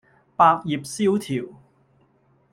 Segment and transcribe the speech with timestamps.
[0.35, 1.45] 百業蕭條